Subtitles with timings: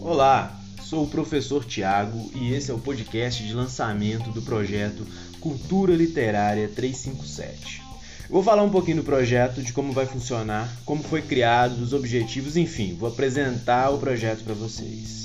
[0.00, 5.06] Olá, sou o professor Tiago e esse é o podcast de lançamento do projeto
[5.40, 7.82] Cultura Literária 357.
[8.30, 11.92] Eu vou falar um pouquinho do projeto, de como vai funcionar, como foi criado, dos
[11.92, 15.19] objetivos, enfim, vou apresentar o projeto para vocês.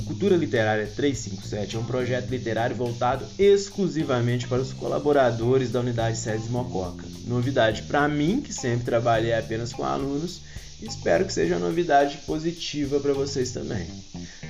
[0.00, 6.16] O Cultura Literária 357 é um projeto literário voltado exclusivamente para os colaboradores da unidade
[6.16, 7.04] SESI Mococa.
[7.26, 10.40] Novidade para mim, que sempre trabalhei apenas com alunos,
[10.82, 13.86] Espero que seja uma novidade positiva para vocês também.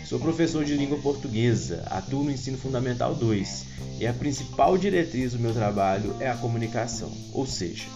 [0.05, 3.65] Sou professor de língua portuguesa, atuo no ensino fundamental 2
[3.99, 7.87] e a principal diretriz do meu trabalho é a comunicação, ou seja,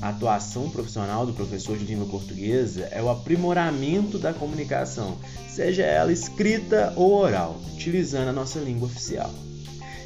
[0.00, 6.12] a atuação profissional do professor de língua portuguesa é o aprimoramento da comunicação, seja ela
[6.12, 9.32] escrita ou oral, utilizando a nossa língua oficial.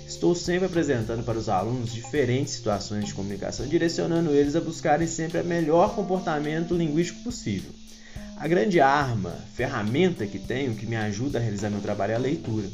[0.07, 5.41] Estou sempre apresentando para os alunos diferentes situações de comunicação, direcionando eles a buscarem sempre
[5.41, 7.71] o melhor comportamento linguístico possível.
[8.37, 12.19] A grande arma, ferramenta que tenho que me ajuda a realizar meu trabalho é a
[12.19, 12.67] leitura.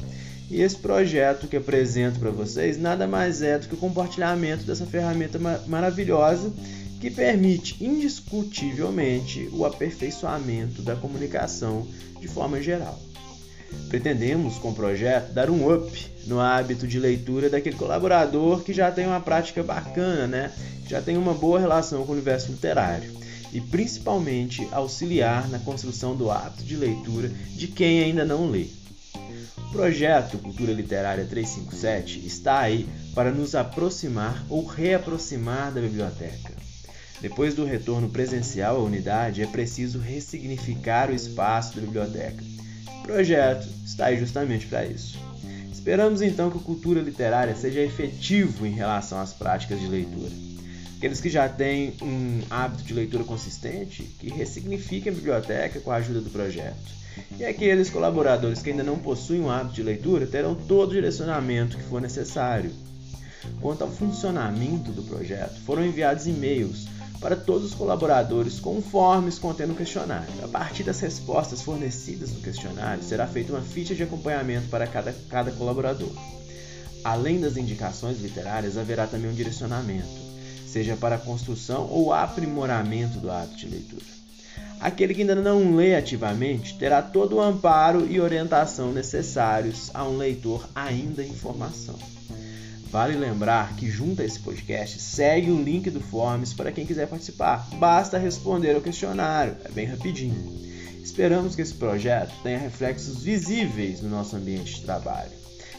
[0.49, 4.85] E esse projeto que apresento para vocês nada mais é do que o compartilhamento dessa
[4.85, 6.51] ferramenta maravilhosa
[6.99, 11.87] que permite indiscutivelmente o aperfeiçoamento da comunicação
[12.19, 12.99] de forma geral.
[13.87, 18.91] Pretendemos, com o projeto, dar um up no hábito de leitura daquele colaborador que já
[18.91, 20.51] tem uma prática bacana, né?
[20.87, 23.17] já tem uma boa relação com o universo literário.
[23.53, 28.67] E principalmente auxiliar na construção do hábito de leitura de quem ainda não lê.
[29.57, 36.58] O projeto Cultura Literária 357 está aí para nos aproximar ou reaproximar da biblioteca.
[37.21, 42.43] Depois do retorno presencial à unidade, é preciso ressignificar o espaço da biblioteca
[43.09, 45.17] projeto está aí justamente para isso.
[45.73, 50.31] Esperamos então que a cultura literária seja efetivo em relação às práticas de leitura.
[50.95, 55.95] Aqueles que já têm um hábito de leitura consistente, que ressignifiquem a biblioteca com a
[55.95, 56.99] ajuda do projeto.
[57.39, 61.77] E aqueles colaboradores que ainda não possuem um hábito de leitura terão todo o direcionamento
[61.77, 62.71] que for necessário.
[63.59, 66.85] Quanto ao funcionamento do projeto, foram enviados e-mails
[67.19, 70.33] para todos os colaboradores conformes contendo o questionário.
[70.43, 75.13] A partir das respostas fornecidas no questionário, será feita uma ficha de acompanhamento para cada,
[75.29, 76.11] cada colaborador.
[77.03, 80.07] Além das indicações literárias, haverá também um direcionamento,
[80.67, 84.19] seja para a construção ou aprimoramento do hábito de leitura.
[84.79, 90.17] Aquele que ainda não lê ativamente terá todo o amparo e orientação necessários a um
[90.17, 91.97] leitor ainda em formação.
[92.91, 97.07] Vale lembrar que junto a esse podcast segue o link do Forms para quem quiser
[97.07, 97.69] participar.
[97.75, 100.57] Basta responder ao questionário, é bem rapidinho.
[101.03, 105.31] Esperamos que esse projeto tenha reflexos visíveis no nosso ambiente de trabalho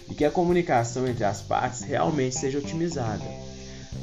[0.09, 3.25] e que a comunicação entre as partes realmente seja otimizada.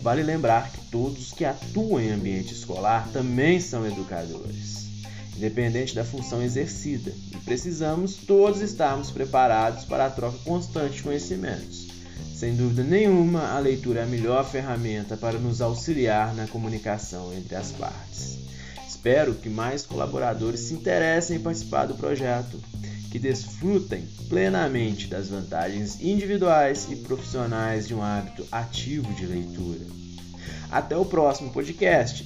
[0.01, 4.85] Vale lembrar que todos que atuam em ambiente escolar também são educadores,
[5.35, 11.86] independente da função exercida, e precisamos todos estarmos preparados para a troca constante de conhecimentos.
[12.37, 17.55] Sem dúvida nenhuma, a leitura é a melhor ferramenta para nos auxiliar na comunicação entre
[17.55, 18.37] as partes.
[18.87, 22.61] Espero que mais colaboradores se interessem em participar do projeto,
[23.09, 29.87] que desfrutem plenamente das vantagens individuais e profissionais de um hábito ativo de leitura.
[30.69, 32.23] Até o próximo podcast,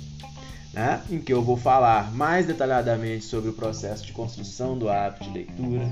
[0.73, 5.23] né, em que eu vou falar mais detalhadamente sobre o processo de construção do hábito
[5.23, 5.89] de leitura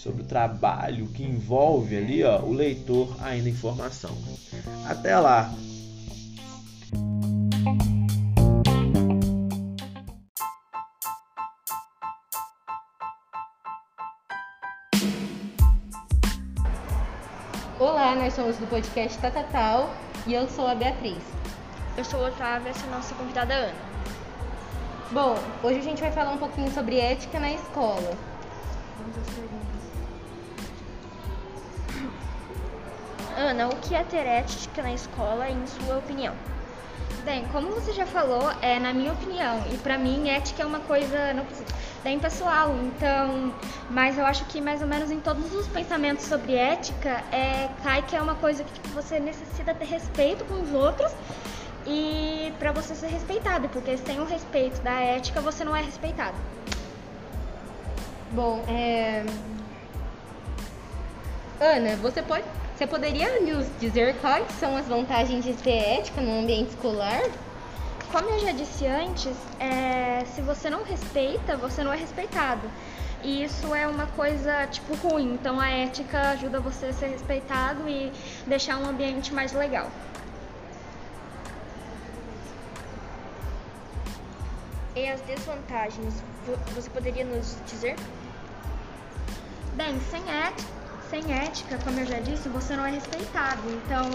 [0.00, 4.16] sobre o trabalho que envolve ali ó, o leitor ainda em formação.
[4.88, 5.52] Até lá!
[17.78, 19.90] Olá, nós somos do podcast Tatatal
[20.26, 21.22] e eu sou a Beatriz.
[21.98, 23.74] Eu sou a Otávia, essa é a nossa convidada Ana.
[25.12, 28.16] Bom, hoje a gente vai falar um pouquinho sobre ética na escola.
[28.98, 29.79] Vamos às perguntas.
[33.40, 36.34] Ana, o que é ter ética na escola, em sua opinião?
[37.24, 40.80] Bem, como você já falou, é na minha opinião, e para mim ética é uma
[40.80, 41.46] coisa não,
[42.04, 43.54] bem pessoal, então,
[43.88, 48.02] mas eu acho que mais ou menos em todos os pensamentos sobre ética, é, cai
[48.02, 51.10] que é uma coisa que tipo, você necessita ter respeito com os outros
[51.86, 56.36] e para você ser respeitado, porque sem o respeito da ética você não é respeitado.
[58.32, 59.24] Bom, é...
[61.58, 62.44] Ana, você pode
[62.80, 67.20] você poderia nos dizer quais são as vantagens de ter ética no ambiente escolar?
[68.10, 72.62] Como eu já disse antes, é, se você não respeita, você não é respeitado.
[73.22, 75.34] E isso é uma coisa, tipo, ruim.
[75.34, 78.10] Então a ética ajuda você a ser respeitado e
[78.46, 79.90] deixar um ambiente mais legal.
[84.96, 86.14] e as desvantagens,
[86.74, 87.96] você poderia nos dizer?
[89.76, 90.79] Bem, sem ética,
[91.10, 93.62] sem ética, como eu já disse, você não é respeitado.
[93.68, 94.08] Então,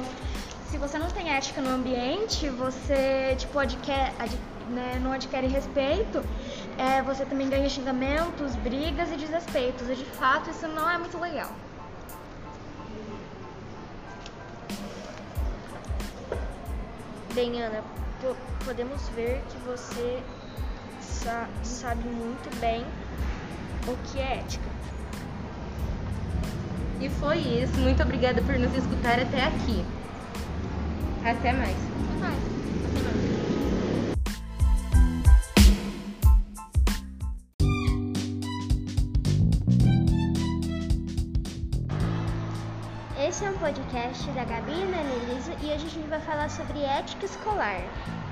[0.70, 3.78] se você não tem ética no ambiente, você tipo ad,
[4.70, 6.24] né, não adquire respeito,
[6.78, 9.90] é, você também ganha xingamentos, brigas e desrespeitos.
[9.90, 11.52] E de fato isso não é muito legal.
[17.34, 17.84] Bem, Ana,
[18.64, 20.24] podemos ver que você
[21.02, 22.86] sa sabe muito bem
[23.86, 24.76] o que é ética.
[27.00, 27.78] E foi isso.
[27.80, 29.84] Muito obrigada por nos escutar até aqui.
[31.24, 31.76] Até mais.
[31.76, 32.38] Até mais.
[32.86, 33.36] Até mais.
[43.28, 46.50] Esse é um podcast da Gabi e da Anelisa e hoje a gente vai falar
[46.50, 47.82] sobre ética escolar.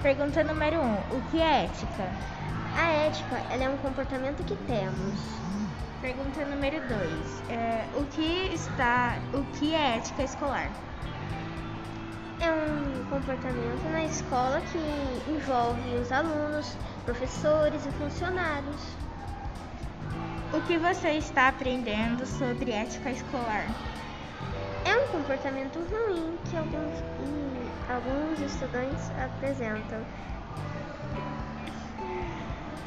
[0.02, 2.10] Pergunta número 1: um, O que é ética?
[2.78, 5.53] A ética é um comportamento que temos.
[6.04, 9.16] Pergunta número 2: é, O que está.
[9.34, 10.70] O que é ética escolar?
[12.42, 18.82] É um comportamento na escola que envolve os alunos, professores e funcionários.
[20.54, 23.66] O que você está aprendendo sobre ética escolar?
[24.84, 27.00] É um comportamento ruim que alguns,
[27.88, 30.02] alguns estudantes apresentam.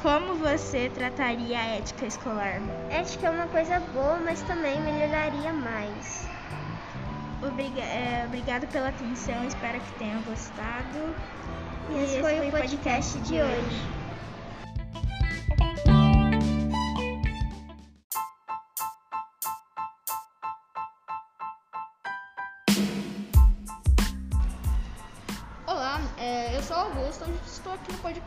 [0.02, 2.60] Como você trataria a ética escolar?
[2.90, 6.28] Ética é uma coisa boa, mas também melhoraria mais.
[7.42, 11.14] Obriga é, obrigado pela atenção, espero que tenham gostado.
[11.90, 13.82] E, esse, esse foi, foi o podcast, podcast de hoje.
[14.02, 14.05] É,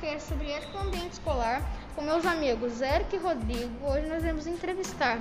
[0.10, 1.62] podcast sobre ética no ambiente escolar
[1.96, 3.86] com meus amigos Eric e Rodrigo.
[3.86, 5.20] Hoje nós vamos entrevistar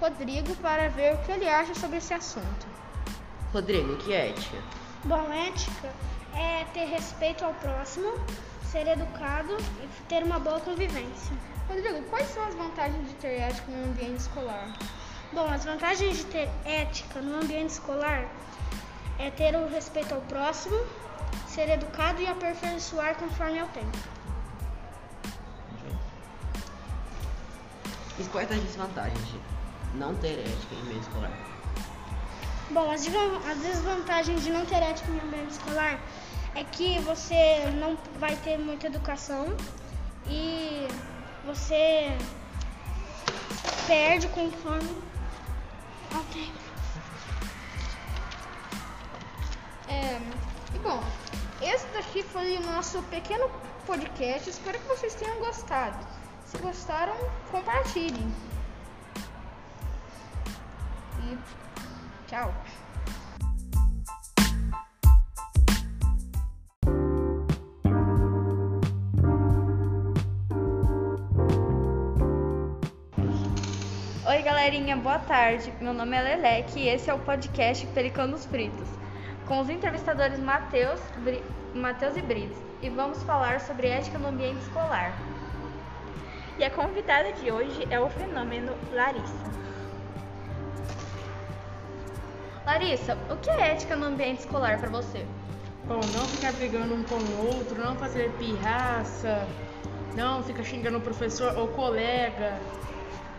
[0.00, 2.66] Rodrigo para ver o que ele acha sobre esse assunto.
[3.52, 4.56] Rodrigo, o que é ética?
[5.04, 5.92] Bom, ética
[6.34, 8.12] é ter respeito ao próximo,
[8.64, 11.36] ser educado e ter uma boa convivência.
[11.68, 14.72] Rodrigo, quais são as vantagens de ter ética no ambiente escolar?
[15.32, 18.26] Bom, as vantagens de ter ética no ambiente escolar
[19.18, 20.78] é ter o respeito ao próximo,
[21.46, 24.19] ser educado e aperfeiçoar conforme é o tempo.
[28.20, 29.40] E quais as desvantagens de
[29.94, 31.32] não ter ética em ambiente escolar?
[32.70, 33.06] Bom, as,
[33.50, 35.98] as desvantagens de não ter ética em ambiente escolar
[36.54, 39.56] é que você não vai ter muita educação
[40.28, 40.86] e
[41.46, 42.14] você
[43.86, 45.02] perde conforme
[46.14, 46.58] ao tempo.
[49.88, 50.20] É,
[50.74, 51.02] e bom,
[51.62, 53.50] esse daqui foi o nosso pequeno
[53.86, 54.50] podcast.
[54.50, 56.19] Espero que vocês tenham gostado.
[56.50, 57.14] Se gostaram,
[57.52, 58.28] compartilhem.
[61.22, 61.38] E
[62.26, 62.52] tchau.
[74.26, 75.72] Oi, galerinha, boa tarde.
[75.80, 78.88] Meu nome é Leleque e esse é o podcast Pelicanos Fritos
[79.46, 80.98] com os entrevistadores Matheus,
[81.76, 85.16] Matheus e Brits e vamos falar sobre ética no ambiente escolar.
[86.60, 89.50] E a convidada de hoje é o fenômeno Larissa.
[92.66, 95.24] Larissa, o que é ética no ambiente escolar para você?
[95.86, 99.48] Bom, não ficar brigando um com o outro, não fazer pirraça,
[100.14, 102.60] não ficar xingando o professor ou colega,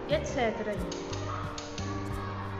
[0.09, 0.75] e etc.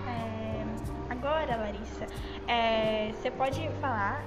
[0.08, 0.64] É,
[1.10, 2.06] agora, Larissa,
[2.48, 4.24] é, você pode falar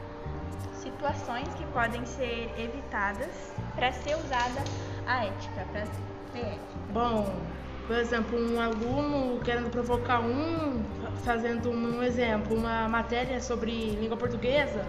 [0.73, 4.65] situações que podem ser evitadas para ser usada
[5.07, 5.85] a ética, para
[6.93, 7.27] Bom,
[7.87, 10.83] por exemplo, um aluno querendo provocar um,
[11.25, 14.87] fazendo um exemplo, uma matéria sobre língua portuguesa,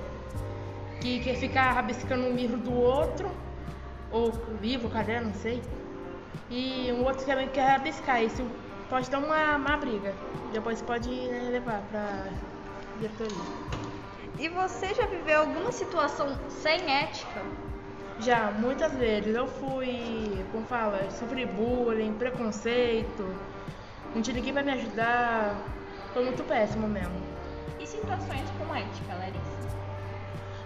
[1.02, 3.30] que quer ficar rabiscando um livro do outro,
[4.12, 5.62] ou livro, caderno, não sei,
[6.50, 8.46] e um outro também quer rabiscar, isso
[8.90, 10.16] pode dar uma, uma briga.
[10.52, 12.30] Depois pode né, levar para
[12.98, 13.36] diretoria.
[14.38, 17.42] E você já viveu alguma situação sem ética?
[18.20, 19.36] Já, muitas vezes.
[19.36, 23.36] Eu fui, como fala, sofri bullying, preconceito,
[24.14, 25.56] não tinha ninguém pra me ajudar.
[26.14, 27.22] Foi muito péssimo mesmo.
[27.80, 29.56] E situações com ética, Larissa?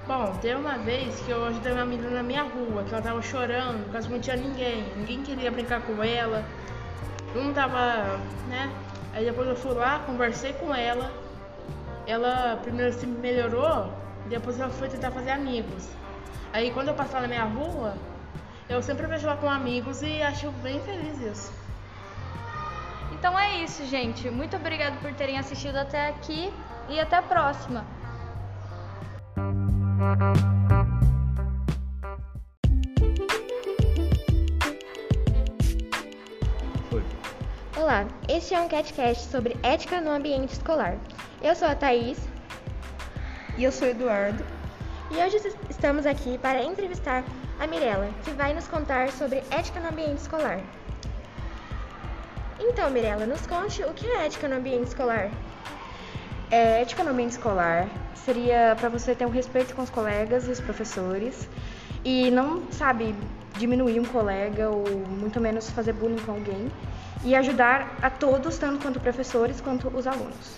[0.07, 3.21] Bom, teve uma vez que eu ajudei uma menina na minha rua, que ela tava
[3.21, 4.83] chorando, porque não tinha ninguém.
[4.95, 6.43] Ninguém queria brincar com ela.
[7.35, 8.71] Não tava, né?
[9.13, 11.11] Aí depois eu fui lá, conversei com ela,
[12.05, 13.91] ela primeiro se melhorou,
[14.27, 15.89] depois ela foi tentar fazer amigos.
[16.51, 17.95] Aí quando eu passava na minha rua,
[18.67, 21.51] Eu sempre vejo lá com amigos e acho bem feliz isso.
[23.11, 24.29] Então é isso, gente.
[24.29, 26.53] Muito obrigado por terem assistido até aqui
[26.87, 27.83] e até a próxima.
[36.91, 37.03] Foi.
[37.75, 40.95] Olá, este é um CatCast sobre ética no ambiente escolar.
[41.41, 42.19] Eu sou a Thaís.
[43.57, 44.45] E eu sou o Eduardo.
[45.09, 45.37] E hoje
[45.79, 47.23] estamos aqui para entrevistar
[47.57, 50.59] a Mirella, que vai nos contar sobre ética no ambiente escolar.
[52.59, 55.31] Então, Mirella, nos conte o que é ética no ambiente escolar.
[56.51, 60.51] É, ética no ambiente escolar seria para você ter um respeito com os colegas e
[60.51, 61.47] os professores
[62.03, 63.15] e não, sabe,
[63.57, 66.69] diminuir um colega ou muito menos fazer bullying com alguém
[67.23, 70.57] e ajudar a todos, tanto quanto professores quanto os alunos.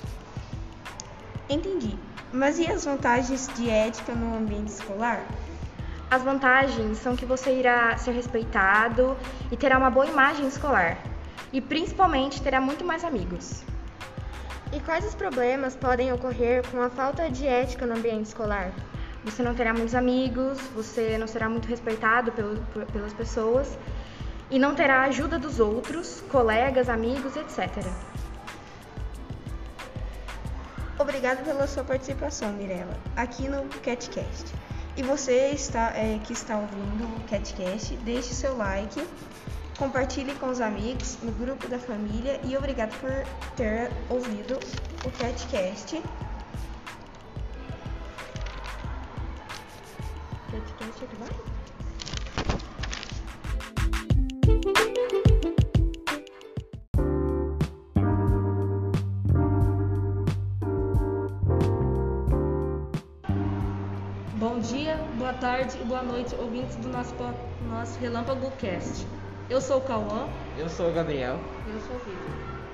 [1.47, 1.95] Entendi.
[2.33, 5.21] Mas e as vantagens de ética no ambiente escolar?
[6.09, 9.17] As vantagens são que você irá ser respeitado
[9.51, 10.97] e terá uma boa imagem escolar.
[11.51, 13.63] E principalmente terá muito mais amigos.
[14.71, 18.71] E quais os problemas podem ocorrer com a falta de ética no ambiente escolar?
[19.25, 22.57] Você não terá muitos amigos, você não será muito respeitado pelo,
[22.93, 23.77] pelas pessoas
[24.49, 27.85] e não terá a ajuda dos outros, colegas, amigos, etc.
[31.01, 34.53] Obrigado pela sua participação, Mirella, aqui no CatCast.
[34.95, 39.03] E você está, é, que está ouvindo o CatCast, deixe seu like,
[39.79, 43.09] compartilhe com os amigos, no grupo da família e obrigado por
[43.55, 44.59] ter ouvido
[45.03, 46.03] o CatCast.
[50.51, 51.50] CatCast é que
[65.91, 67.13] boa noite, ouvintes do nosso,
[67.67, 69.05] nosso Relâmpago Cast.
[69.49, 70.29] Eu sou o Cauã.
[70.57, 71.37] Eu sou o Gabriel.
[71.67, 72.31] Eu sou o Vitor.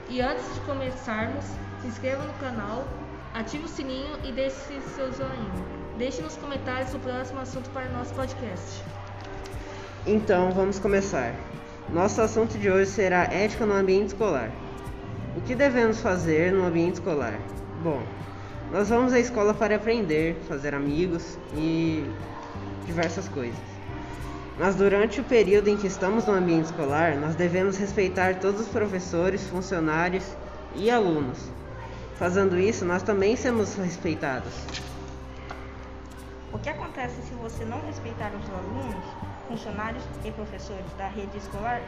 [0.08, 1.44] E antes de começarmos,
[1.82, 2.88] se inscreva no canal,
[3.34, 5.52] ative o sininho e deixe seu joinha.
[5.98, 8.84] Deixe nos comentários o próximo assunto para o nosso podcast.
[10.06, 11.34] Então, vamos começar.
[11.90, 14.52] Nosso assunto de hoje será ética no ambiente escolar.
[15.36, 17.40] O que devemos fazer no ambiente escolar?
[17.82, 18.00] Bom,
[18.72, 22.06] nós vamos à escola para aprender, fazer amigos e
[22.88, 23.60] diversas coisas.
[24.58, 28.68] Mas durante o período em que estamos no ambiente escolar, nós devemos respeitar todos os
[28.68, 30.26] professores, funcionários
[30.76, 31.38] e alunos.
[32.16, 34.52] Fazendo isso, nós também seremos respeitados.
[36.52, 39.06] O que acontece se você não respeitar os alunos,
[39.48, 41.80] funcionários e professores da rede escolar?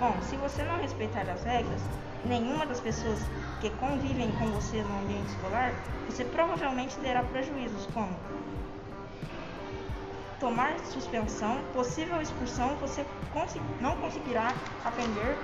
[0.00, 1.80] Bom, se você não respeitar as regras,
[2.24, 3.20] nenhuma das pessoas
[3.60, 5.72] que convivem com você no ambiente escolar,
[6.08, 8.08] você provavelmente terá prejuízos como
[10.40, 13.04] tomar suspensão, possível expulsão, você
[13.80, 15.36] não conseguirá aprender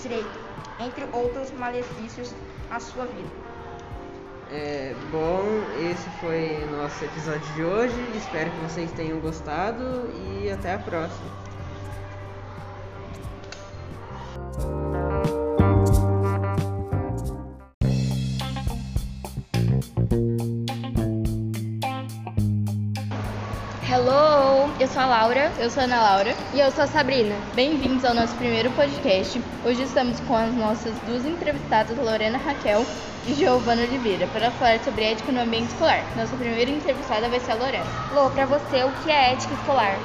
[0.00, 0.40] direito,
[0.80, 2.34] entre outros malefícios
[2.70, 3.48] à sua vida.
[4.50, 5.42] É, bom,
[5.78, 7.94] esse foi nosso episódio de hoje.
[8.16, 11.48] Espero que vocês tenham gostado e até a próxima.
[24.88, 25.52] Eu sou a Laura.
[25.58, 26.34] Eu sou a Ana Laura.
[26.54, 27.34] E eu sou a Sabrina.
[27.54, 29.38] Bem-vindos ao nosso primeiro podcast.
[29.62, 32.86] Hoje estamos com as nossas duas entrevistadas, Lorena Raquel
[33.26, 36.02] e Giovana Oliveira, para falar sobre ética no ambiente escolar.
[36.16, 37.84] Nossa primeira entrevistada vai ser a Lorena.
[38.14, 39.98] Lô, pra você, o que é ética escolar?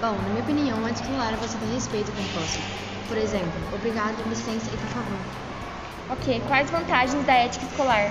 [0.00, 2.64] Bom, na minha opinião, ética escolar é você ter respeito com o próximo.
[3.08, 5.20] Por exemplo, obrigado, licença e por favor.
[6.08, 8.10] Ok, quais vantagens da ética escolar?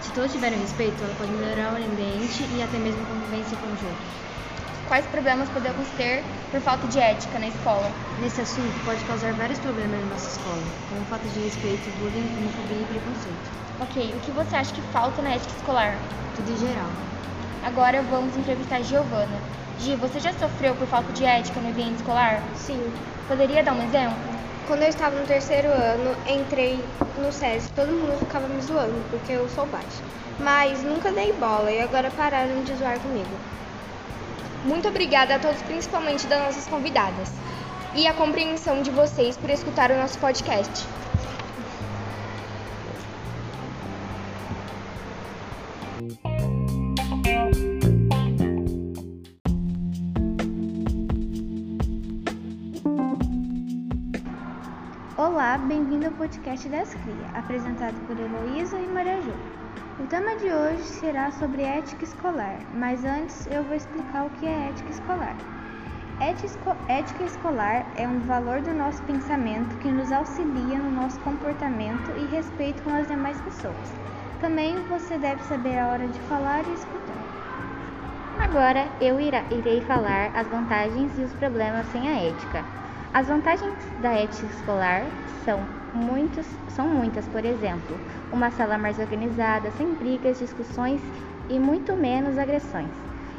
[0.00, 4.24] Se todos tiverem respeito, ela pode melhorar o ambiente e até mesmo a convivência conjunta.
[4.86, 7.90] Quais problemas podemos ter por falta de ética na escola?
[8.20, 12.82] Nesse assunto, pode causar vários problemas na nossa escola, como falta de respeito, bullying, homofobia
[12.82, 13.50] e preconceito.
[13.80, 15.98] Ok, o que você acha que falta na ética escolar?
[16.36, 16.90] Tudo em geral.
[17.62, 19.40] Agora vamos entrevistar a Giovana.
[19.78, 22.42] Gi, você já sofreu por falta de ética no ambiente escolar?
[22.54, 22.92] Sim.
[23.26, 24.18] Poderia dar um exemplo?
[24.66, 26.78] Quando eu estava no terceiro ano, entrei
[27.18, 30.02] no SESC, todo mundo ficava me zoando porque eu sou baixa.
[30.38, 33.30] Mas nunca dei bola e agora pararam de zoar comigo.
[34.64, 37.30] Muito obrigada a todos, principalmente das nossas convidadas,
[37.94, 40.86] e a compreensão de vocês por escutar o nosso podcast.
[55.18, 59.53] Olá, bem-vindo ao podcast das Cria, apresentado por Heloísa e Maria Jô.
[59.96, 64.44] O tema de hoje será sobre ética escolar, mas antes eu vou explicar o que
[64.44, 65.36] é ética escolar.
[66.88, 72.26] Ética escolar é um valor do nosso pensamento que nos auxilia no nosso comportamento e
[72.26, 73.94] respeito com as demais pessoas.
[74.40, 77.24] Também você deve saber a hora de falar e escutar.
[78.42, 82.64] Agora eu irei falar as vantagens e os problemas sem a ética.
[83.12, 85.02] As vantagens da ética escolar
[85.44, 85.60] são,
[85.94, 87.98] muitos, são muitas, por exemplo,
[88.32, 91.00] uma sala mais organizada, sem brigas, discussões
[91.48, 92.90] e muito menos agressões.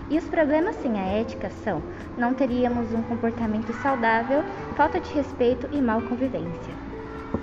[0.09, 1.81] E os problemas sem a ética são:
[2.17, 4.43] não teríamos um comportamento saudável,
[4.75, 6.75] falta de respeito e mal convivência.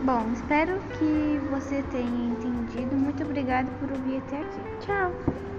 [0.04, 2.96] Bom, espero que você tenha entendido.
[2.96, 4.60] Muito obrigada por ouvir até aqui.
[4.80, 5.51] Tchau!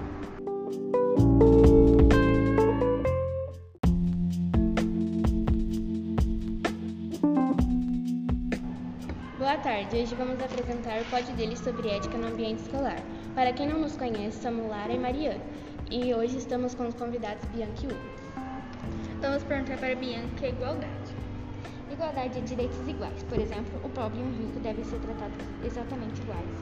[9.93, 12.97] Tarde, hoje vamos apresentar o pódio deles sobre ética no ambiente escolar.
[13.35, 15.39] Para quem não nos conhece, somos Lara e Mariana
[15.91, 17.99] e hoje estamos com os convidados Bianca e Hugo.
[19.21, 21.15] Vamos perguntar para Bianca o que é igualdade.
[21.91, 23.21] Igualdade é direitos iguais.
[23.21, 26.57] Por exemplo, o pobre e o rico devem ser tratados exatamente iguais.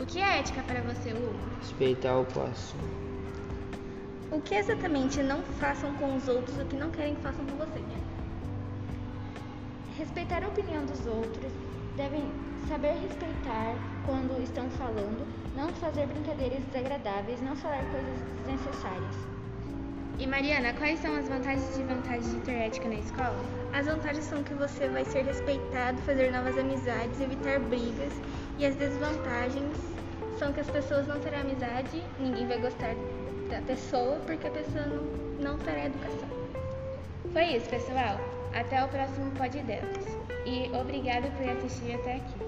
[0.00, 1.34] O que é ética para você, Hugo?
[1.60, 2.80] Respeitar o próximo.
[4.32, 7.56] O que exatamente não façam com os outros o que não querem que façam com
[7.56, 7.82] você?
[9.98, 11.52] Respeitar a opinião dos outros,
[11.96, 12.24] devem
[12.68, 13.74] saber respeitar
[14.06, 19.34] quando estão falando, não fazer brincadeiras desagradáveis, não falar coisas desnecessárias.
[20.18, 23.44] E Mariana, quais são as vantagens e desvantagens de ter ética na escola?
[23.72, 28.12] As vantagens são que você vai ser respeitado, fazer novas amizades, evitar brigas.
[28.58, 29.76] E as desvantagens
[30.38, 32.94] são que as pessoas não terão amizade, ninguém vai gostar
[33.50, 35.02] da pessoa porque a pessoa não,
[35.50, 36.28] não terá educação.
[37.32, 38.20] Foi isso, pessoal.
[38.54, 40.06] Até o próximo Pod Delas.
[40.46, 42.43] E obrigada por assistir até aqui.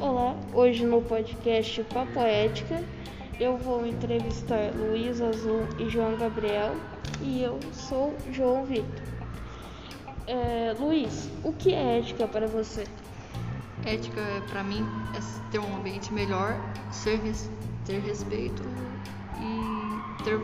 [0.00, 2.80] Olá, hoje no podcast Papo Ética
[3.40, 6.76] eu vou entrevistar Luiz Azul e João Gabriel
[7.20, 9.02] e eu sou João Vitor.
[10.28, 12.84] É, Luiz, o que é ética para você?
[13.84, 16.56] Ética para mim é ter um ambiente melhor,
[16.92, 17.20] ser,
[17.84, 18.62] ter respeito
[20.24, 20.40] ter,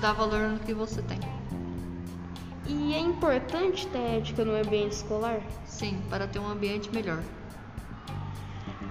[0.00, 1.18] dar valor no que você tem.
[2.66, 5.40] E é importante ter ética no ambiente escolar?
[5.64, 7.22] Sim, para ter um ambiente melhor.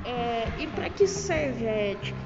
[0.03, 2.17] É, e para que serve a ética?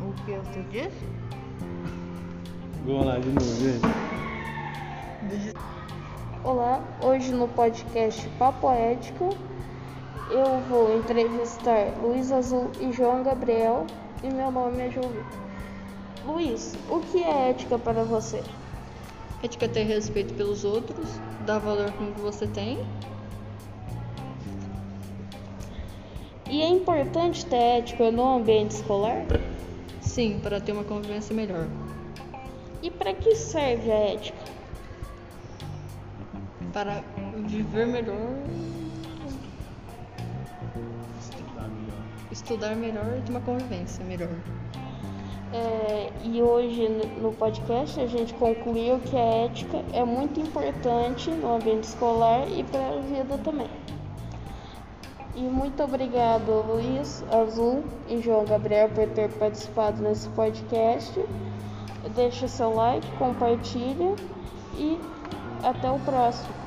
[0.00, 1.04] O que você disse?
[2.86, 4.02] Vamos lá de novo, gente.
[6.44, 9.28] Olá, hoje no podcast Papo Ético
[10.28, 13.86] eu vou entrevistar Luiz Azul e João Gabriel
[14.24, 15.38] e meu nome é João Vitor.
[16.26, 18.42] Luiz, o que é ética para você?
[19.40, 21.10] Ética é ter respeito pelos outros,
[21.46, 22.84] dar valor com o que você tem.
[26.50, 29.24] E é importante ter ética no ambiente escolar?
[30.00, 31.68] Sim, para ter uma convivência melhor.
[32.82, 34.41] E para que serve a ética?
[36.72, 37.02] Para
[37.46, 38.16] viver melhor.
[41.20, 42.30] Estudar melhor.
[42.30, 44.30] Estudar melhor e ter uma convivência melhor.
[45.52, 46.88] É, e hoje
[47.20, 52.64] no podcast a gente concluiu que a ética é muito importante no ambiente escolar e
[52.64, 53.68] para a vida também.
[55.34, 61.12] E muito obrigado, Luiz, Azul e João Gabriel, por ter participado nesse podcast.
[62.14, 64.14] Deixa seu like, compartilha
[64.78, 64.98] e
[65.62, 66.61] até o próximo.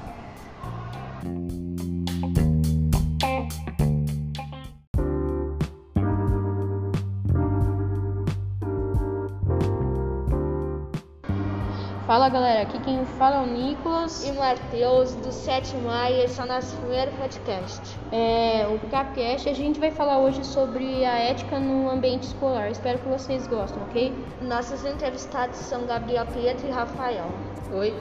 [12.05, 16.39] Fala galera, aqui quem fala é o Nicolas e Matheus do sétimo A e esse
[16.39, 17.81] é o nosso primeiro podcast.
[18.11, 22.69] É, o Capcast a gente vai falar hoje sobre a ética no ambiente escolar.
[22.69, 24.13] Espero que vocês gostem, ok?
[24.39, 27.25] Nossos entrevistados são Gabriel Pietro e Rafael.
[27.73, 27.91] Oi.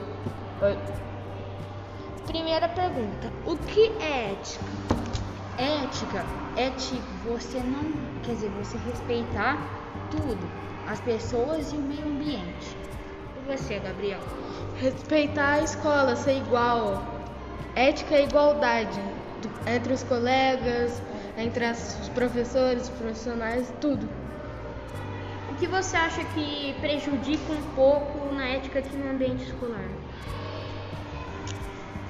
[0.60, 1.13] Oi.
[2.34, 4.64] Primeira pergunta: O que é ética?
[5.56, 7.92] Ética é tipo você não,
[8.24, 9.56] quer dizer, você respeitar
[10.10, 10.50] tudo,
[10.84, 12.76] as pessoas e o meio ambiente.
[13.36, 14.18] E você, Gabriel?
[14.80, 17.04] Respeitar a escola, ser igual.
[17.76, 19.00] Ética é igualdade
[19.72, 21.00] entre os colegas,
[21.38, 24.08] entre os professores, profissionais, tudo.
[25.52, 29.88] O que você acha que prejudica um pouco na ética aqui no ambiente escolar?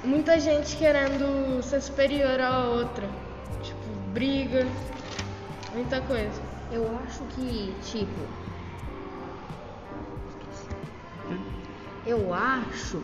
[0.04, 3.08] Muita gente querendo ser superior à outra.
[3.62, 3.78] Tipo,
[4.12, 4.66] briga,
[5.72, 6.42] muita coisa.
[6.70, 8.20] Eu acho que, tipo.
[12.06, 13.02] Eu acho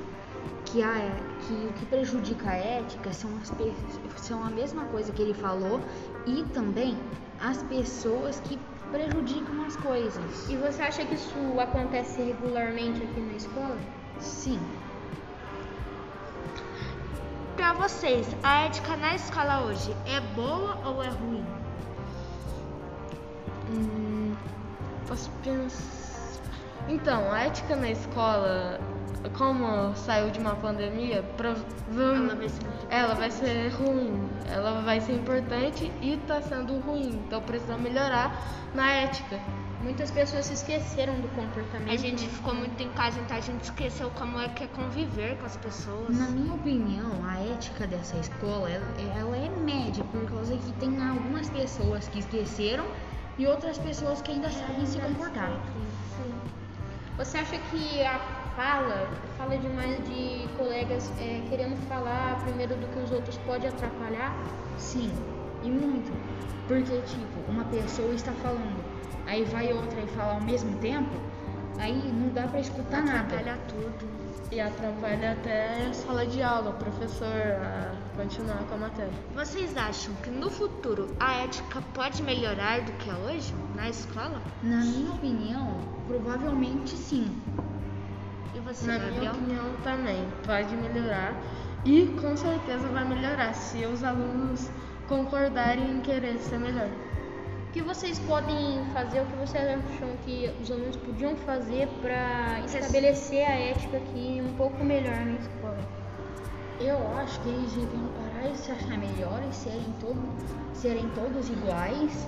[0.67, 0.93] que, a,
[1.47, 3.51] que o que prejudica a ética são, as,
[4.23, 5.81] são a mesma coisa que ele falou
[6.27, 6.99] e também
[7.41, 8.59] as pessoas que
[8.91, 10.51] prejudicam as coisas.
[10.51, 13.79] E você acha que isso acontece regularmente aqui na escola?
[14.19, 14.61] Sim.
[17.71, 21.47] Pra vocês, a ética na escola hoje é boa ou é ruim?
[23.71, 24.35] Hum,
[25.07, 26.43] posso pensar.
[26.89, 28.81] Então, a ética na escola,
[29.39, 34.29] como saiu de uma pandemia, provavelmente Ela vai ser ela vai ser ruim.
[34.53, 37.23] Ela vai ser importante e tá sendo ruim.
[37.25, 38.37] Então precisa melhorar
[38.75, 39.39] na ética.
[39.83, 41.91] Muitas pessoas se esqueceram do comportamento.
[41.91, 45.39] A gente ficou muito em casa, então a gente esqueceu como é que é conviver
[45.39, 46.17] com as pessoas.
[46.17, 51.03] Na minha opinião, a ética dessa escola ela, ela é média, por causa que tem
[51.03, 52.85] algumas pessoas que esqueceram
[53.39, 55.51] e outras pessoas que ainda sabem se comportar.
[57.17, 58.19] Você acha que a
[58.55, 64.35] fala, fala demais de colegas é, querendo falar primeiro do que os outros pode atrapalhar?
[64.77, 65.11] Sim,
[65.63, 66.13] e muito.
[66.69, 68.83] Porque, tipo, uma pessoa está falando,
[69.27, 71.11] aí vai outra e fala ao mesmo tempo,
[71.79, 73.21] aí não dá pra escutar nada.
[73.21, 74.21] Atrapalha tudo.
[74.53, 79.13] E atrapalha até a sala de aula, o professor a continuar com a matéria.
[79.35, 84.41] Vocês acham que no futuro a ética pode melhorar do que é hoje na escola?
[84.63, 85.77] Na minha opinião,
[86.09, 87.31] provavelmente sim.
[88.55, 89.33] E você, Na minha Gabriel?
[89.33, 91.33] opinião também, pode melhorar
[91.85, 94.69] e com certeza vai melhorar se os alunos
[95.11, 96.89] concordarem em querer ser melhor.
[97.69, 102.61] O que vocês podem fazer, o que vocês acham que os alunos podiam fazer para
[102.65, 105.79] estabelecer a ética aqui um pouco melhor na escola?
[106.81, 112.27] Eu acho que eles deviam parar de se achar melhores, serem, todo, serem todos iguais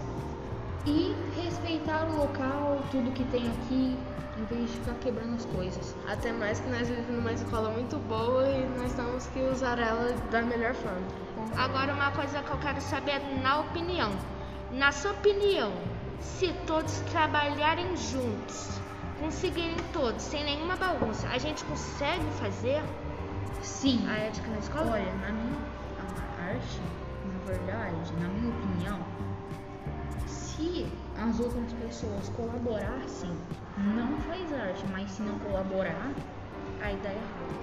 [0.84, 3.96] e respeitar o local, tudo que tem aqui,
[4.42, 5.94] em vez de ficar quebrando as coisas.
[6.09, 10.12] Até mais que nós vivemos numa escola muito boa e nós temos que usar ela
[10.31, 11.07] da melhor forma.
[11.57, 14.11] Agora uma coisa que eu quero saber na opinião.
[14.72, 15.72] Na sua opinião,
[16.20, 18.81] se todos trabalharem juntos,
[19.20, 22.83] conseguirem todos, sem nenhuma bagunça, a gente consegue fazer
[23.62, 24.05] Sim.
[24.09, 24.92] a ética na escola?
[24.92, 25.59] Olha, na minha
[26.00, 26.81] a arte,
[27.26, 28.98] na verdade, na minha opinião,
[30.62, 30.87] se
[31.18, 33.31] as outras pessoas colaborassem,
[33.79, 36.12] não faz arte, mas se não colaborar,
[36.81, 37.62] aí dá errado.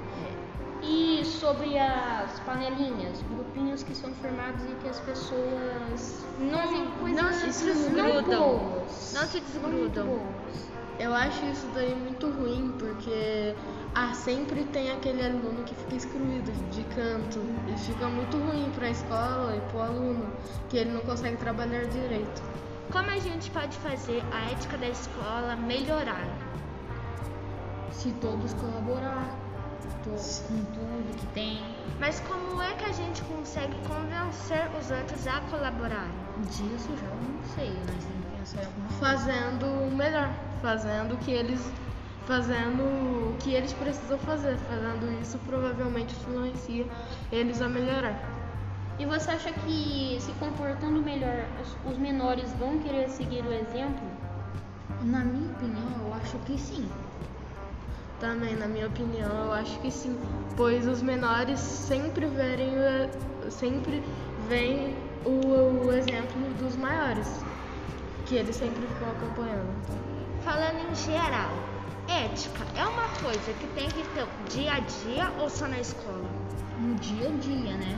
[0.82, 7.34] E sobre as panelinhas, grupinhos que são formados e que as pessoas fazem coisas não
[7.34, 8.24] se desgrudam.
[8.24, 8.76] não.
[9.14, 10.06] Não se desgrudam.
[10.06, 10.40] Não.
[11.00, 13.56] Eu acho isso daí muito ruim, porque
[13.96, 17.40] ah, sempre tem aquele aluno que fica excluído de canto.
[17.68, 20.26] E fica muito ruim para a escola e para o aluno,
[20.70, 22.42] que ele não consegue trabalhar direito.
[22.92, 26.26] Como a gente pode fazer a ética da escola melhorar?
[27.92, 29.36] Se todos colaborar
[30.04, 30.10] to-
[30.48, 31.62] com tudo que tem,
[32.00, 36.10] Mas como é que a gente consegue convencer os outros a colaborarem?
[36.48, 39.00] disso já não sei, nós temos que pensar em alguma coisa.
[39.06, 40.30] Fazendo o melhor,
[40.62, 41.72] fazendo o que eles
[42.26, 44.56] fazendo o que eles precisam fazer.
[44.70, 46.86] Fazendo isso provavelmente influencia
[47.32, 48.18] eles a melhorar.
[49.00, 51.48] E você acha que se comportando melhor,
[51.86, 54.02] os- menores vão querer seguir o exemplo?
[55.02, 56.88] Na minha opinião, eu acho que sim.
[58.20, 60.20] Também, na minha opinião, eu acho que sim,
[60.58, 62.74] pois os menores sempre verem
[63.50, 64.04] sempre
[64.50, 67.46] veem o, o exemplo dos maiores,
[68.26, 69.74] que eles sempre ficam acompanhando.
[70.44, 71.52] Falando em geral,
[72.08, 76.30] ética é uma coisa que tem que ter dia a dia ou só na escola?
[76.78, 77.98] No dia a dia, né?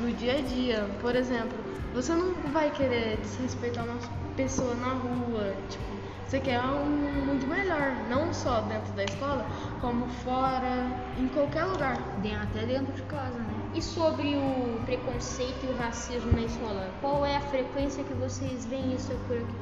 [0.00, 1.56] No dia a dia, por exemplo,
[1.94, 3.98] você não vai querer desrespeitar uma
[4.36, 5.84] pessoa na rua, tipo,
[6.26, 6.84] você quer um
[7.26, 9.46] mundo melhor, não só dentro da escola,
[9.80, 11.96] como fora, em qualquer lugar.
[12.42, 13.54] Até dentro de casa, né?
[13.74, 18.64] E sobre o preconceito e o racismo na escola, qual é a frequência que vocês
[18.66, 19.54] veem isso por aqui?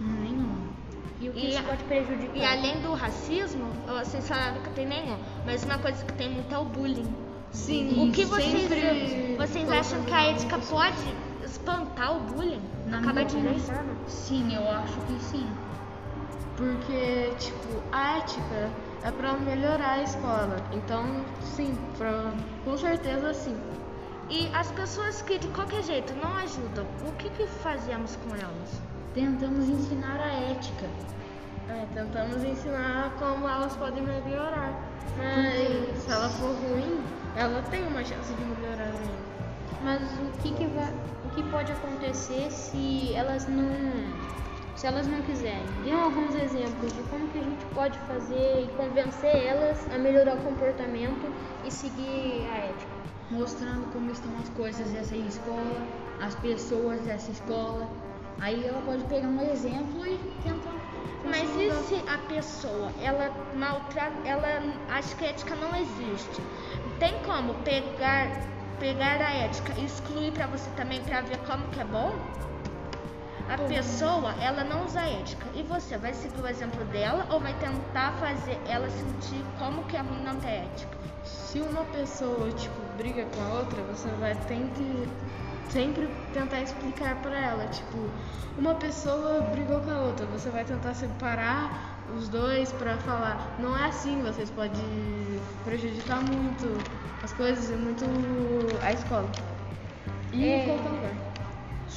[0.00, 0.56] Nenhum.
[1.20, 2.36] E o que E isso a- pode prejudicar?
[2.36, 6.52] E além do racismo, vocês falaram que tem nenhum, mas uma coisa que tem muito
[6.54, 7.06] é o bullying.
[7.52, 10.96] Sim, O que vocês, sempre vocês acham que a ética pode
[11.44, 12.60] espantar o bullying?
[12.86, 13.70] Na Acabar minha de opinião, vez?
[14.06, 15.46] Sim, eu acho que sim.
[16.56, 18.70] Porque, tipo, a ética
[19.02, 20.56] é pra melhorar a escola.
[20.72, 21.04] Então,
[21.40, 22.32] sim, pra,
[22.64, 23.56] com certeza sim.
[24.28, 28.80] E as pessoas que de qualquer jeito não ajudam, o que, que fazemos com elas?
[29.14, 30.86] Tentamos ensinar a ética.
[31.68, 34.72] É, tentamos ensinar como elas podem melhorar.
[35.16, 37.00] Mas se ela for ruim,
[37.36, 39.26] ela tem uma chance de melhorar ainda.
[39.82, 40.92] Mas o que, que vai,
[41.24, 43.66] o que pode acontecer se elas não
[44.76, 45.64] se elas não quiserem.
[45.84, 50.34] Dê alguns exemplos de como que a gente pode fazer e convencer elas a melhorar
[50.34, 51.32] o comportamento
[51.64, 52.96] e seguir a ética.
[53.30, 55.82] Mostrando como estão as coisas dessa escola,
[56.20, 57.88] as pessoas dessa escola.
[58.38, 60.75] Aí ela pode pegar um exemplo e tentar.
[61.24, 66.40] Mas e se a pessoa, ela maltrata, ela acha que a ética não existe?
[66.98, 68.30] Tem como pegar,
[68.78, 72.12] pegar a ética e excluir para você também para ver como que é bom?
[73.48, 75.46] A pessoa, ela não usa ética.
[75.54, 79.96] E você vai seguir o exemplo dela ou vai tentar fazer ela sentir como que
[79.96, 80.96] é ruim não ter ética?
[81.24, 85.08] Se uma pessoa, tipo, briga com a outra, você vai tentar
[85.70, 87.96] sempre tentar explicar para ela, tipo,
[88.56, 93.76] uma pessoa brigou com a outra, você vai tentar separar os dois para falar, não
[93.76, 96.82] é assim, vocês podem prejudicar muito
[97.22, 98.04] as coisas e muito
[98.82, 99.28] a escola.
[100.32, 100.66] E É.
[100.66, 101.25] qualquer lugar.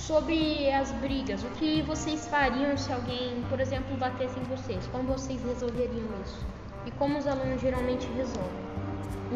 [0.08, 4.88] Sobre as brigas, o que vocês fariam se alguém, por exemplo, batesse em vocês?
[4.92, 6.44] Como vocês resolveriam isso?
[6.86, 8.70] E como os alunos geralmente resolvem?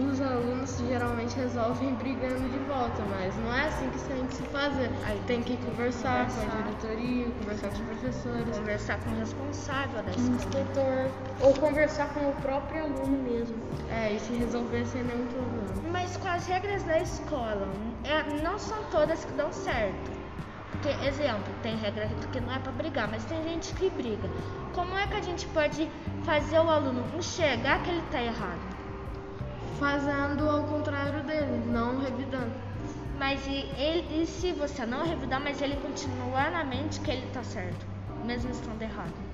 [0.09, 4.41] Os alunos geralmente resolvem brigando de volta, mas não é assim que tem que se
[4.43, 4.89] fazer.
[5.05, 6.63] Aí tem que conversar, com a Conversar.
[6.63, 10.35] diretoria, conversar com os professores, Conversar com o responsável da com o escola.
[10.37, 11.11] inspetor.
[11.41, 13.55] Ou conversar com o próprio aluno mesmo.
[13.91, 15.91] É, e se resolver sem nenhum problema.
[15.91, 17.67] Mas com as regras da escola,
[18.05, 20.22] é, não são todas que dão certo.
[20.83, 24.29] Porque, exemplo, tem regra que não é pra brigar, mas tem gente que briga.
[24.73, 25.89] Como é que a gente pode
[26.25, 28.59] fazer o aluno enxergar que ele tá errado?
[29.79, 32.51] Fazendo ao contrário dele, não revidando.
[33.17, 37.31] Mas e, ele, e se você não revidar, mas ele continuar na mente que ele
[37.31, 37.85] tá certo,
[38.25, 39.32] mesmo estando errado?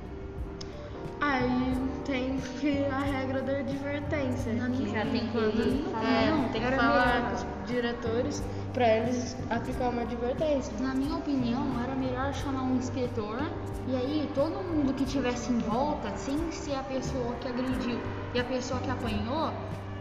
[1.21, 4.53] Aí tem que a regra da advertência.
[4.53, 7.29] que Já tem que quando- falar, é, não, tem que falar.
[7.29, 10.73] com os diretores para eles aplicar uma advertência.
[10.79, 13.39] Na minha opinião, era melhor chamar um inspetor
[13.87, 17.99] e aí todo mundo que tivesse em volta, sem ser a pessoa que agrediu
[18.33, 19.51] e a pessoa que apanhou,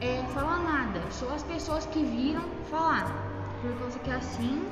[0.01, 1.01] é, falar nada.
[1.11, 3.13] Só as pessoas que viram falar.
[3.61, 4.65] Por causa que assim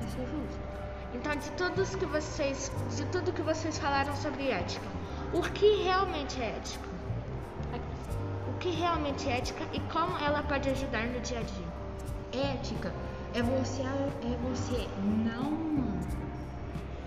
[0.00, 0.66] vai ser justo.
[1.14, 4.84] Então, de todos que vocês, de tudo que vocês falaram sobre ética,
[5.38, 6.88] o que realmente é ética?
[8.48, 12.50] O que realmente é ética e como ela pode ajudar no dia a dia?
[12.52, 12.92] Ética
[13.34, 14.88] é você, é você
[15.24, 16.00] não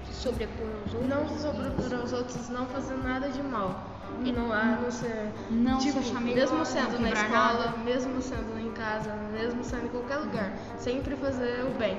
[0.05, 1.09] se sobrepor aos outros.
[1.09, 3.83] Não se sobrepor aos outros, não fazer nada de mal.
[4.23, 5.31] E não, a não ser.
[5.49, 7.77] Não se tipo, achar melhor, mesmo sendo na escola, nada.
[7.77, 10.53] mesmo sendo em casa, mesmo sendo em qualquer lugar.
[10.77, 11.97] Sempre fazer o bem.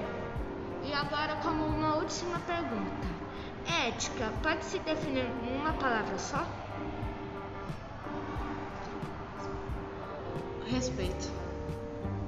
[0.84, 3.06] E agora, como uma última pergunta:
[3.66, 6.46] ética pode se definir em uma palavra só?
[10.66, 11.30] Respeito.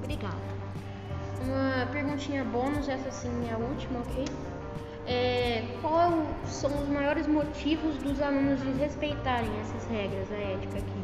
[0.03, 0.35] Obrigada.
[1.45, 4.25] Uma perguntinha bônus, essa sim é a última, ok?
[5.05, 6.11] É, qual
[6.45, 11.03] são os maiores motivos dos alunos desrespeitarem essas regras, a ética aqui?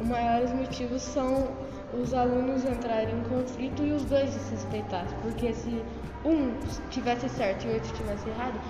[0.00, 1.48] Os maiores motivos são
[1.92, 5.16] os alunos entrarem em conflito e os dois desrespeitassem.
[5.22, 5.82] Porque se
[6.24, 6.54] um
[6.90, 8.60] tivesse certo e o outro tivesse errado,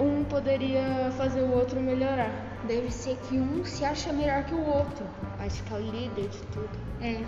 [0.00, 2.30] um poderia fazer o outro melhorar.
[2.66, 5.04] Deve ser que um se acha melhor que o outro.
[5.38, 6.70] Acho que é o líder de tudo.
[7.00, 7.22] É.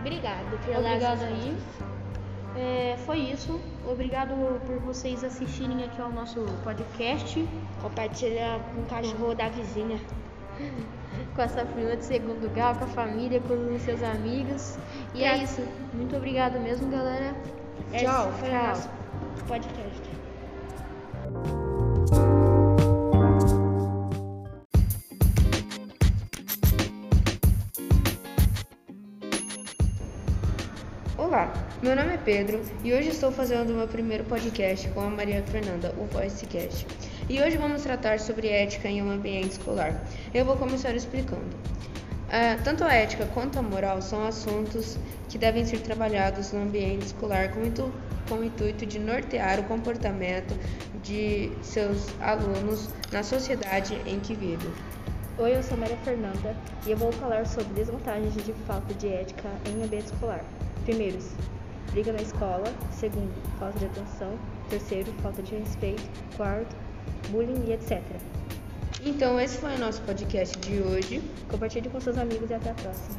[0.00, 1.56] Obrigado pela Obrigado aí.
[2.56, 3.60] É, foi isso.
[3.86, 4.30] Obrigado
[4.66, 7.46] por vocês assistirem aqui ao nosso podcast.
[7.82, 10.00] Compartilha com o cachorro da vizinha.
[11.34, 14.78] Com essa prima de segundo grau, com a família, com os seus amigos.
[15.14, 15.62] E é isso.
[15.94, 17.34] Muito obrigado mesmo, galera.
[17.92, 18.28] Tchau.
[18.28, 18.66] Esse Foi o tchau.
[18.68, 18.88] nosso
[19.46, 19.95] podcast.
[31.86, 35.40] Meu nome é Pedro e hoje estou fazendo o meu primeiro podcast com a Maria
[35.44, 36.84] Fernanda, o VoiceCast.
[37.28, 39.94] E hoje vamos tratar sobre ética em um ambiente escolar.
[40.34, 41.46] Eu vou começar explicando.
[42.28, 47.06] Ah, tanto a ética quanto a moral são assuntos que devem ser trabalhados no ambiente
[47.06, 47.60] escolar com,
[48.28, 50.58] com o intuito de nortear o comportamento
[51.04, 54.72] de seus alunos na sociedade em que vivem.
[55.38, 59.48] Oi, eu sou Maria Fernanda e eu vou falar sobre desvantagens de falta de ética
[59.68, 60.44] em ambiente escolar.
[60.84, 61.18] Primeiro,
[61.96, 62.64] briga na escola.
[62.92, 64.38] Segundo, falta de atenção.
[64.68, 66.02] Terceiro, falta de respeito.
[66.36, 66.76] Quarto,
[67.30, 68.02] bullying e etc.
[69.02, 71.22] Então, esse foi o nosso podcast de hoje.
[71.50, 73.16] Compartilhe com seus amigos e até a próxima.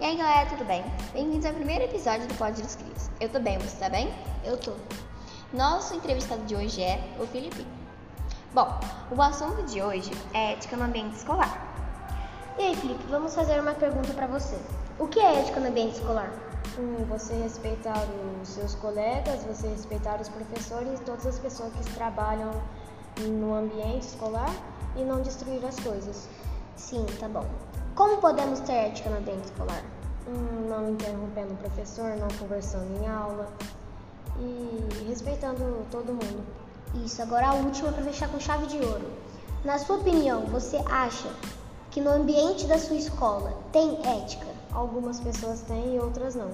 [0.00, 0.84] E aí galera, tudo bem?
[1.14, 3.10] Bem-vindos ao primeiro episódio do Pod dos Crios.
[3.20, 4.08] Eu tô bem, você tá bem?
[4.44, 4.72] Eu tô.
[5.52, 7.66] Nosso entrevistado de hoje é o Felipe.
[8.52, 8.68] Bom,
[9.10, 11.74] o assunto de hoje é ética no ambiente escolar.
[13.08, 14.58] vamos fazer uma pergunta para você.
[14.98, 16.30] O que é ética no ambiente escolar?
[16.78, 17.96] Hum, você respeitar
[18.42, 22.50] os seus colegas, você respeitar os professores e todas as pessoas que trabalham
[23.26, 24.54] no ambiente escolar
[24.96, 26.28] e não destruir as coisas.
[26.76, 27.46] Sim, tá bom.
[27.94, 29.82] Como podemos ter ética no ambiente escolar?
[30.28, 33.50] Hum, não interrompendo o professor, não conversando em aula
[34.40, 36.44] e respeitando todo mundo.
[37.04, 39.10] Isso, agora a última para fechar com chave de ouro.
[39.64, 41.28] Na sua opinião, você acha
[41.90, 44.46] que no ambiente da sua escola tem ética?
[44.72, 46.50] Algumas pessoas têm e outras não.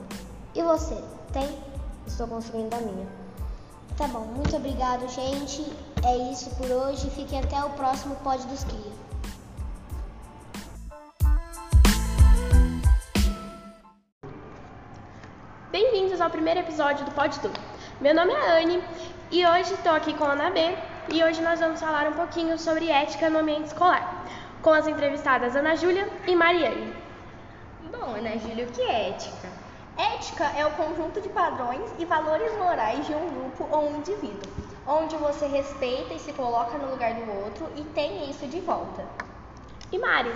[0.54, 0.96] E você,
[1.32, 1.58] tem?
[2.06, 3.06] Estou construindo a minha.
[3.96, 5.64] Tá bom, muito obrigado, gente.
[6.04, 7.08] É isso por hoje.
[7.10, 9.04] Fiquem até o próximo Pod dos Cria.
[15.70, 17.73] Bem-vindos ao primeiro episódio do Pod Tudo.
[18.00, 18.82] Meu nome é Anne
[19.30, 20.76] e hoje estou aqui com a Ana B
[21.12, 24.26] e hoje nós vamos falar um pouquinho sobre ética no ambiente escolar,
[24.60, 26.92] com as entrevistadas Ana Júlia e Mariane.
[27.92, 29.48] Bom, Ana Júlia, o que é ética?
[29.96, 34.52] Ética é o conjunto de padrões e valores morais de um grupo ou um indivíduo,
[34.88, 39.04] onde você respeita e se coloca no lugar do outro e tem isso de volta.
[39.92, 40.34] E Mari,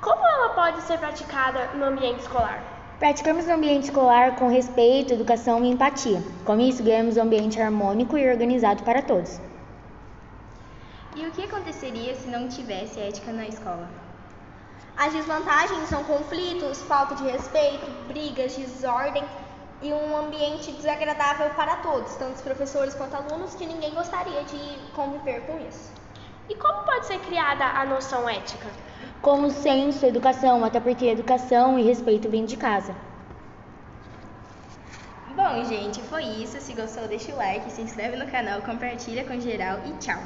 [0.00, 2.73] como ela pode ser praticada no ambiente escolar?
[2.98, 6.22] Praticamos o ambiente escolar com respeito, educação e empatia.
[6.44, 9.40] Com isso, ganhamos um ambiente harmônico e organizado para todos.
[11.16, 13.88] E o que aconteceria se não tivesse ética na escola?
[14.96, 19.24] As desvantagens são conflitos, falta de respeito, brigas, desordem
[19.82, 24.78] e um ambiente desagradável para todos, tanto os professores quanto alunos, que ninguém gostaria de
[24.94, 25.92] conviver com isso.
[26.48, 28.68] E como pode ser criada a noção ética?
[29.24, 32.94] Com o senso, educação, até porque educação e respeito vêm de casa.
[35.34, 36.60] Bom, gente, foi isso.
[36.60, 40.20] Se gostou, deixa o like, se inscreve no canal, compartilha com geral e tchau!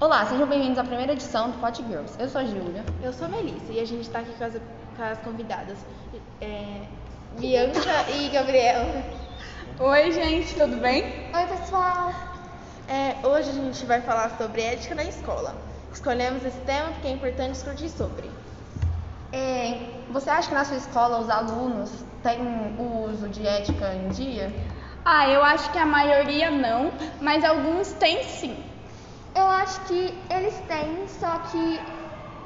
[0.00, 2.18] Olá, sejam bem-vindos à primeira edição do Pot Girls.
[2.18, 2.84] Eu sou a Júlia.
[3.00, 4.54] Eu sou a Melissa e a gente está aqui com as,
[4.96, 5.78] com as convidadas
[6.40, 6.80] é,
[7.38, 9.04] Bianca e Gabriela.
[9.78, 11.04] Oi, gente, tudo bem?
[11.32, 12.12] Oi, pessoal.
[12.88, 15.65] É, hoje a gente vai falar sobre ética na escola.
[15.96, 18.30] Escolhemos esse tema porque é importante discutir sobre.
[19.32, 19.78] É,
[20.10, 21.90] você acha que na sua escola os alunos
[22.22, 22.38] têm
[22.78, 24.52] o uso de ética em dia?
[25.02, 28.62] Ah, eu acho que a maioria não, mas alguns têm sim.
[29.34, 31.80] Eu acho que eles têm, só que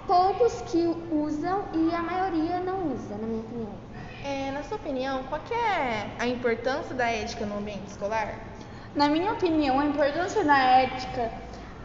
[0.07, 3.75] poucos que usam e a maioria não usa, na minha opinião.
[4.23, 8.33] É, na sua opinião, qual é a importância da ética no ambiente escolar?
[8.95, 11.33] Na minha opinião, a importância da ética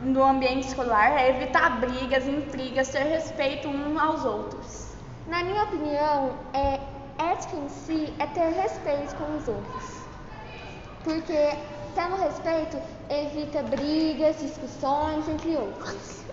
[0.02, 4.92] no ambiente escolar é evitar brigas, intrigas, ter respeito uns aos outros.
[5.28, 6.80] Na minha opinião, é,
[7.18, 10.06] ética em si é ter respeito com os outros.
[11.04, 11.58] Porque
[11.96, 12.78] tendo respeito
[13.10, 16.24] evita brigas, discussões, entre outros.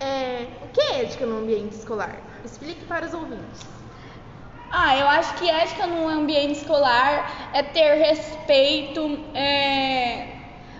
[0.00, 2.20] É, o que é ética no ambiente escolar?
[2.44, 3.83] Explique para os ouvintes.
[4.70, 10.28] Ah, eu acho que ética no ambiente escolar é ter respeito, é,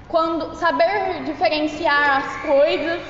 [0.09, 3.01] quando saber diferenciar as coisas.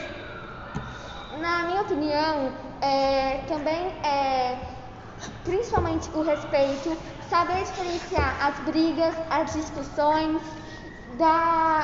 [1.40, 4.56] Na minha opinião, é, também é
[5.44, 6.96] principalmente o respeito,
[7.28, 10.40] saber diferenciar as brigas, as discussões,
[11.18, 11.82] da,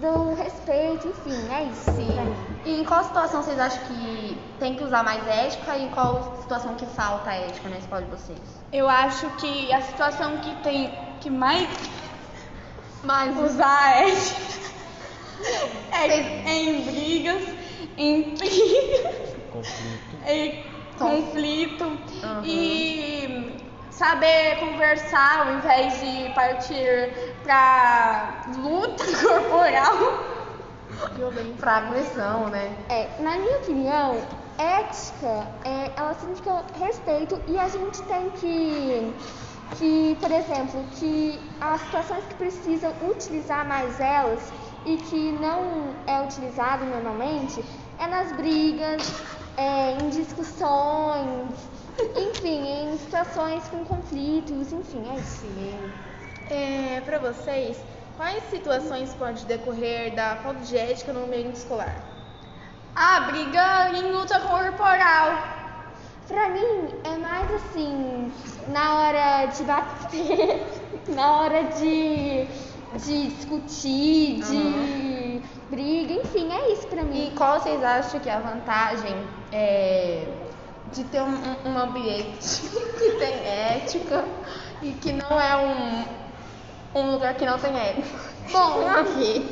[0.00, 1.90] do respeito, enfim, é isso.
[1.92, 2.36] Sim.
[2.64, 6.36] E em qual situação vocês acham que tem que usar mais ética e em qual
[6.40, 8.38] situação que falta ética na escola de vocês?
[8.72, 11.68] Eu acho que a situação que tem que mais,
[13.02, 14.56] mais usar ética
[15.92, 16.06] é,
[16.50, 17.42] é em brigas,
[17.96, 18.34] em
[19.52, 20.64] conflito, em
[20.98, 22.44] conflito uhum.
[22.44, 23.56] e
[23.96, 30.36] saber conversar ao invés de partir para luta corporal.
[31.60, 32.76] Pra agressão, né?
[32.88, 34.16] É, na minha opinião,
[34.58, 39.14] ética, é, ela significa respeito e a gente tem que,
[39.76, 44.52] que, por exemplo, que as situações que precisam utilizar mais elas
[44.84, 47.64] e que não é utilizado normalmente
[47.98, 49.22] é nas brigas,
[49.56, 51.54] é, em discussões,
[52.16, 56.05] enfim, em situações com conflitos, enfim, é isso.
[56.48, 57.76] É, para vocês,
[58.16, 61.96] quais situações pode decorrer da falta de ética no ambiente escolar?
[62.94, 65.56] Ah, briga em luta corporal.
[66.28, 68.32] Pra mim, é mais assim,
[68.68, 70.66] na hora de bater,
[71.08, 72.46] na hora de,
[73.04, 75.42] de discutir, de uhum.
[75.70, 77.28] briga, enfim, é isso pra mim.
[77.28, 79.14] E qual vocês acham que é a vantagem
[79.52, 80.26] é,
[80.92, 82.62] de ter um, um ambiente
[82.98, 84.24] que tem ética
[84.82, 86.25] e que não é um,
[86.96, 88.18] um lugar que não tem ética?
[88.50, 89.46] Bom, aqui.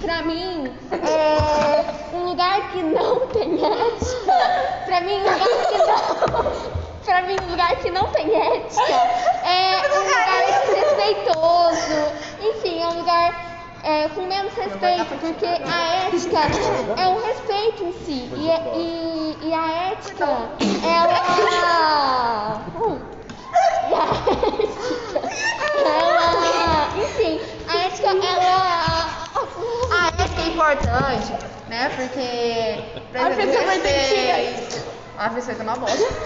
[0.00, 4.32] pra mim, é um lugar que não tem ética.
[4.84, 5.38] Pra mim, um lugar
[5.68, 6.72] que não.
[7.02, 8.92] Pra mim, um lugar que não tem ética
[9.44, 12.12] é um lugar desrespeitoso.
[12.40, 13.52] Enfim, é um lugar
[13.82, 16.38] é, com menos respeito, porque a ética
[16.96, 18.30] é um respeito em si.
[18.36, 18.48] E,
[18.78, 20.26] e, e a ética,
[20.86, 21.22] ela.
[22.76, 23.00] Hum,
[23.94, 24.04] a
[24.62, 26.88] ética, ela.
[27.02, 29.28] Enfim, a ética, ela.
[29.92, 31.32] A ética é importante,
[31.68, 31.90] né?
[31.96, 33.00] Porque.
[33.12, 36.14] por A exemplo, pessoa vai ter respeito- A pessoa é uma bosta.